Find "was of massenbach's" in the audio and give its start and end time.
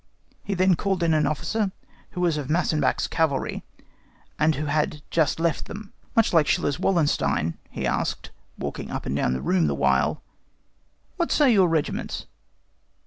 2.21-3.05